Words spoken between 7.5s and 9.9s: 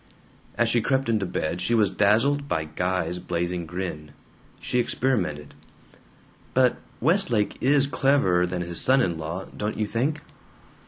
is cleverer than his son in law, don't you